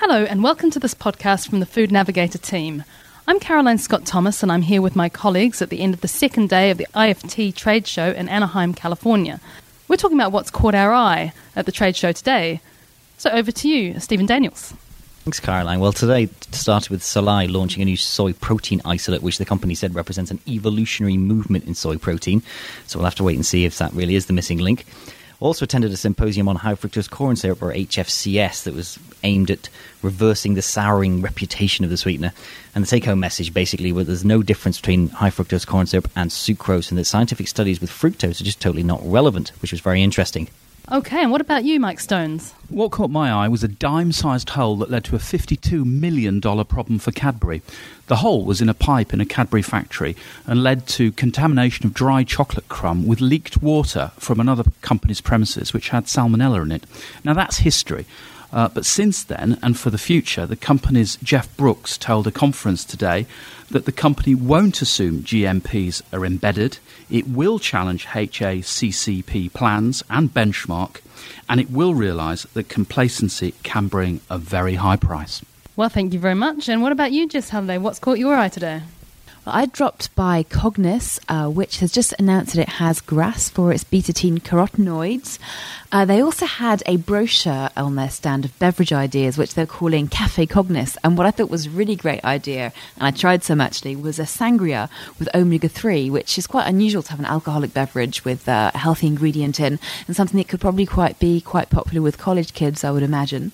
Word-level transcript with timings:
Hello, 0.00 0.24
and 0.24 0.42
welcome 0.42 0.70
to 0.70 0.78
this 0.78 0.94
podcast 0.94 1.50
from 1.50 1.60
the 1.60 1.66
Food 1.66 1.92
Navigator 1.92 2.38
team. 2.38 2.84
I'm 3.28 3.38
Caroline 3.38 3.76
Scott 3.76 4.06
Thomas, 4.06 4.42
and 4.42 4.50
I'm 4.50 4.62
here 4.62 4.80
with 4.80 4.96
my 4.96 5.10
colleagues 5.10 5.60
at 5.60 5.68
the 5.68 5.80
end 5.80 5.92
of 5.92 6.00
the 6.00 6.08
second 6.08 6.48
day 6.48 6.70
of 6.70 6.78
the 6.78 6.86
IFT 6.94 7.54
trade 7.54 7.86
show 7.86 8.10
in 8.12 8.26
Anaheim, 8.26 8.72
California. 8.72 9.40
We're 9.88 9.98
talking 9.98 10.16
about 10.16 10.32
what's 10.32 10.50
caught 10.50 10.74
our 10.74 10.94
eye 10.94 11.34
at 11.54 11.66
the 11.66 11.70
trade 11.70 11.96
show 11.96 12.12
today. 12.12 12.62
So 13.18 13.28
over 13.28 13.52
to 13.52 13.68
you, 13.68 14.00
Stephen 14.00 14.26
Daniells. 14.26 14.72
Thanks, 15.24 15.38
Caroline. 15.38 15.80
Well, 15.80 15.92
today 15.92 16.30
started 16.50 16.88
with 16.88 17.02
Solae 17.02 17.52
launching 17.52 17.82
a 17.82 17.84
new 17.84 17.98
soy 17.98 18.32
protein 18.32 18.80
isolate, 18.86 19.22
which 19.22 19.36
the 19.36 19.44
company 19.44 19.74
said 19.74 19.94
represents 19.94 20.30
an 20.30 20.40
evolutionary 20.48 21.18
movement 21.18 21.66
in 21.66 21.74
soy 21.74 21.98
protein. 21.98 22.42
So 22.86 22.98
we'll 22.98 23.04
have 23.04 23.16
to 23.16 23.24
wait 23.24 23.36
and 23.36 23.44
see 23.44 23.66
if 23.66 23.76
that 23.76 23.92
really 23.92 24.14
is 24.14 24.24
the 24.24 24.32
missing 24.32 24.56
link. 24.56 24.86
Also 25.40 25.64
attended 25.64 25.90
a 25.90 25.96
symposium 25.96 26.48
on 26.48 26.56
high 26.56 26.74
fructose 26.74 27.10
corn 27.10 27.34
syrup, 27.34 27.62
or 27.62 27.72
HFCS, 27.72 28.64
that 28.64 28.74
was 28.74 28.98
aimed 29.22 29.50
at 29.50 29.68
reversing 30.02 30.54
the 30.54 30.62
souring 30.62 31.22
reputation 31.22 31.84
of 31.84 31.90
the 31.90 31.96
sweetener. 31.96 32.32
And 32.74 32.84
the 32.84 32.88
take 32.88 33.06
home 33.06 33.20
message 33.20 33.52
basically 33.52 33.90
was 33.90 34.06
there's 34.06 34.24
no 34.24 34.42
difference 34.42 34.78
between 34.78 35.08
high 35.08 35.30
fructose 35.30 35.66
corn 35.66 35.86
syrup 35.86 36.10
and 36.14 36.30
sucrose, 36.30 36.90
and 36.90 36.98
that 36.98 37.06
scientific 37.06 37.48
studies 37.48 37.80
with 37.80 37.90
fructose 37.90 38.40
are 38.40 38.44
just 38.44 38.60
totally 38.60 38.82
not 38.82 39.00
relevant, 39.02 39.50
which 39.62 39.72
was 39.72 39.80
very 39.80 40.02
interesting. 40.02 40.48
Okay, 40.92 41.22
and 41.22 41.30
what 41.32 41.40
about 41.40 41.64
you, 41.64 41.80
Mike 41.80 42.00
Stones? 42.00 42.52
What 42.70 42.92
caught 42.92 43.10
my 43.10 43.32
eye 43.32 43.48
was 43.48 43.64
a 43.64 43.68
dime 43.68 44.12
sized 44.12 44.50
hole 44.50 44.76
that 44.76 44.90
led 44.90 45.02
to 45.06 45.16
a 45.16 45.18
$52 45.18 45.84
million 45.84 46.40
problem 46.40 47.00
for 47.00 47.10
Cadbury. 47.10 47.62
The 48.06 48.16
hole 48.16 48.44
was 48.44 48.60
in 48.60 48.68
a 48.68 48.74
pipe 48.74 49.12
in 49.12 49.20
a 49.20 49.26
Cadbury 49.26 49.62
factory 49.62 50.14
and 50.46 50.62
led 50.62 50.86
to 50.88 51.10
contamination 51.10 51.86
of 51.86 51.94
dry 51.94 52.22
chocolate 52.22 52.68
crumb 52.68 53.08
with 53.08 53.20
leaked 53.20 53.60
water 53.60 54.12
from 54.18 54.38
another 54.38 54.62
company's 54.82 55.20
premises 55.20 55.72
which 55.72 55.88
had 55.88 56.04
salmonella 56.04 56.62
in 56.62 56.70
it. 56.70 56.84
Now, 57.24 57.34
that's 57.34 57.58
history. 57.58 58.06
Uh, 58.52 58.68
but 58.68 58.86
since 58.86 59.24
then, 59.24 59.58
and 59.62 59.76
for 59.76 59.90
the 59.90 59.98
future, 59.98 60.46
the 60.46 60.56
company's 60.56 61.16
Jeff 61.16 61.54
Brooks 61.56 61.98
told 61.98 62.28
a 62.28 62.32
conference 62.32 62.84
today 62.84 63.26
that 63.70 63.84
the 63.84 63.92
company 63.92 64.36
won't 64.36 64.80
assume 64.80 65.22
GMPs 65.22 66.02
are 66.12 66.24
embedded. 66.24 66.78
It 67.10 67.28
will 67.28 67.58
challenge 67.58 68.06
HACCP 68.06 69.52
plans 69.52 70.04
and 70.08 70.32
benchmark, 70.32 71.00
and 71.48 71.60
it 71.60 71.70
will 71.70 71.94
realise 71.94 72.42
that 72.42 72.68
complacency 72.68 73.54
can 73.62 73.88
bring 73.88 74.20
a 74.28 74.38
very 74.38 74.74
high 74.74 74.96
price. 74.96 75.42
Well, 75.76 75.88
thank 75.88 76.12
you 76.12 76.20
very 76.20 76.34
much. 76.34 76.68
And 76.68 76.82
what 76.82 76.92
about 76.92 77.12
you, 77.12 77.26
Jess 77.28 77.50
Halliday? 77.50 77.78
What's 77.78 77.98
caught 77.98 78.18
your 78.18 78.34
eye 78.34 78.48
today? 78.48 78.82
I 79.46 79.66
dropped 79.66 80.14
by 80.14 80.42
Cognis, 80.42 81.18
uh, 81.28 81.48
which 81.48 81.78
has 81.78 81.90
just 81.90 82.12
announced 82.18 82.54
that 82.54 82.60
it 82.60 82.68
has 82.68 83.00
GRAS 83.00 83.48
for 83.48 83.72
its 83.72 83.84
Betatene 83.84 84.40
carotenoids. 84.40 85.38
Uh, 85.90 86.04
they 86.04 86.20
also 86.20 86.44
had 86.44 86.82
a 86.84 86.98
brochure 86.98 87.70
on 87.74 87.96
their 87.96 88.10
stand 88.10 88.44
of 88.44 88.56
beverage 88.58 88.92
ideas, 88.92 89.38
which 89.38 89.54
they're 89.54 89.66
calling 89.66 90.08
Cafe 90.08 90.46
Cognis. 90.46 90.98
And 91.02 91.16
what 91.16 91.26
I 91.26 91.30
thought 91.30 91.48
was 91.48 91.66
a 91.66 91.70
really 91.70 91.96
great 91.96 92.22
idea, 92.22 92.72
and 92.96 93.06
I 93.06 93.10
tried 93.10 93.42
some 93.42 93.62
actually, 93.62 93.96
was 93.96 94.18
a 94.18 94.24
sangria 94.24 94.90
with 95.18 95.34
omega 95.34 95.68
3, 95.68 96.10
which 96.10 96.36
is 96.36 96.46
quite 96.46 96.68
unusual 96.68 97.02
to 97.02 97.10
have 97.10 97.18
an 97.18 97.24
alcoholic 97.24 97.72
beverage 97.72 98.24
with 98.26 98.46
uh, 98.46 98.70
a 98.74 98.78
healthy 98.78 99.06
ingredient 99.06 99.58
in, 99.58 99.78
and 100.06 100.14
something 100.14 100.36
that 100.36 100.48
could 100.48 100.60
probably 100.60 100.86
quite 100.86 101.18
be 101.18 101.40
quite 101.40 101.70
popular 101.70 102.02
with 102.02 102.18
college 102.18 102.52
kids, 102.52 102.84
I 102.84 102.90
would 102.90 103.02
imagine. 103.02 103.52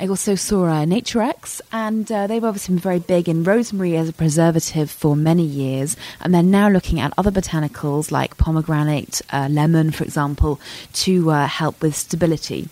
I 0.00 0.06
also 0.06 0.36
saw 0.36 0.66
uh, 0.66 0.84
Naturex, 0.84 1.60
and 1.72 2.10
uh, 2.12 2.28
they've 2.28 2.44
obviously 2.44 2.76
been 2.76 2.80
very 2.80 3.00
big 3.00 3.28
in 3.28 3.42
rosemary 3.42 3.96
as 3.96 4.08
a 4.08 4.12
preservative 4.12 4.92
for 4.92 5.16
many 5.16 5.42
years, 5.42 5.96
and 6.20 6.32
they're 6.32 6.40
now 6.40 6.68
looking 6.68 7.00
at 7.00 7.12
other 7.18 7.32
botanicals 7.32 8.12
like 8.12 8.36
pomegranate, 8.38 9.20
uh, 9.32 9.48
lemon, 9.50 9.90
for 9.90 10.04
example, 10.04 10.60
to 10.92 11.32
uh, 11.32 11.48
help 11.48 11.82
with 11.82 11.96
stability. 11.96 12.68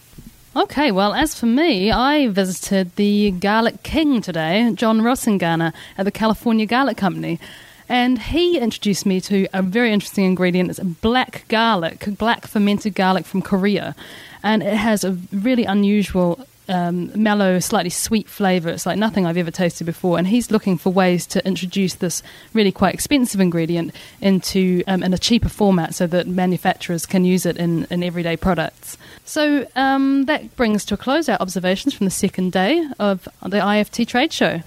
Okay, 0.54 0.92
well, 0.92 1.14
as 1.14 1.34
for 1.34 1.46
me, 1.46 1.90
I 1.90 2.28
visited 2.28 2.94
the 2.94 3.32
Garlic 3.32 3.82
King 3.82 4.22
today, 4.22 4.70
John 4.76 5.00
Rosengana, 5.00 5.72
at 5.98 6.04
the 6.04 6.12
California 6.12 6.64
Garlic 6.64 6.96
Company. 6.96 7.40
And 7.88 8.20
he 8.20 8.56
introduced 8.58 9.04
me 9.04 9.20
to 9.22 9.48
a 9.52 9.62
very 9.62 9.92
interesting 9.92 10.26
ingredient. 10.26 10.70
It's 10.70 10.78
black 10.78 11.44
garlic, 11.48 12.06
black 12.18 12.46
fermented 12.46 12.94
garlic 12.94 13.26
from 13.26 13.42
Korea. 13.42 13.96
And 14.44 14.62
it 14.62 14.74
has 14.74 15.02
a 15.02 15.18
really 15.32 15.64
unusual 15.64 16.46
um, 16.68 17.10
mellow, 17.14 17.58
slightly 17.58 17.90
sweet 17.90 18.28
flavour. 18.28 18.68
It's 18.70 18.86
like 18.86 18.98
nothing 18.98 19.26
I've 19.26 19.36
ever 19.36 19.50
tasted 19.50 19.84
before. 19.84 20.18
And 20.18 20.26
he's 20.26 20.50
looking 20.50 20.78
for 20.78 20.90
ways 20.90 21.26
to 21.28 21.46
introduce 21.46 21.94
this 21.94 22.22
really 22.52 22.72
quite 22.72 22.94
expensive 22.94 23.40
ingredient 23.40 23.94
into 24.20 24.82
um, 24.86 25.02
in 25.02 25.12
a 25.12 25.18
cheaper 25.18 25.48
format 25.48 25.94
so 25.94 26.06
that 26.08 26.26
manufacturers 26.26 27.06
can 27.06 27.24
use 27.24 27.46
it 27.46 27.56
in, 27.56 27.86
in 27.90 28.02
everyday 28.02 28.36
products. 28.36 28.96
So 29.24 29.66
um, 29.76 30.26
that 30.26 30.56
brings 30.56 30.84
to 30.86 30.94
a 30.94 30.96
close 30.96 31.28
our 31.28 31.38
observations 31.40 31.94
from 31.94 32.06
the 32.06 32.10
second 32.10 32.52
day 32.52 32.86
of 32.98 33.28
the 33.42 33.58
IFT 33.58 34.06
trade 34.06 34.32
show. 34.32 34.62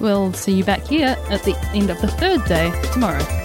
We'll 0.00 0.32
see 0.32 0.52
you 0.52 0.64
back 0.64 0.86
here 0.86 1.16
at 1.30 1.42
the 1.44 1.56
end 1.72 1.90
of 1.90 2.00
the 2.00 2.08
third 2.08 2.44
day 2.46 2.72
tomorrow. 2.92 3.41